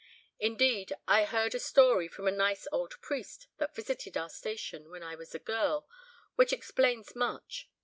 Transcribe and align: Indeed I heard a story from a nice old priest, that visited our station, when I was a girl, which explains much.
Indeed 0.39 0.93
I 1.07 1.25
heard 1.25 1.53
a 1.53 1.59
story 1.59 2.07
from 2.07 2.27
a 2.27 2.31
nice 2.31 2.67
old 2.71 2.95
priest, 3.03 3.45
that 3.59 3.75
visited 3.75 4.17
our 4.17 4.31
station, 4.31 4.89
when 4.89 5.03
I 5.03 5.13
was 5.13 5.35
a 5.35 5.37
girl, 5.37 5.87
which 6.33 6.53
explains 6.53 7.15
much. 7.15 7.69